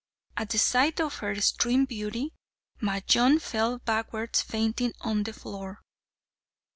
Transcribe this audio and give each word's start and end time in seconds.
At 0.35 0.49
the 0.49 0.57
sight 0.57 0.99
of 0.99 1.17
her 1.19 1.31
extreme 1.31 1.85
beauty, 1.85 2.33
Majnun 2.81 3.39
fell 3.39 3.77
backwards 3.77 4.41
fainting 4.41 4.93
on 5.01 5.21
the 5.21 5.31
floor. 5.33 5.83